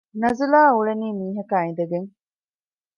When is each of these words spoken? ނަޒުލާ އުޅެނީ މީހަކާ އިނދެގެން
ނަޒުލާ 0.21 0.61
އުޅެނީ 0.75 1.07
މީހަކާ 1.19 1.55
އިނދެގެން 1.63 2.09